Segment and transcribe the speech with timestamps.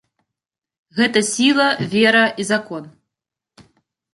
[0.99, 2.83] Гэта сіла, вера і закон.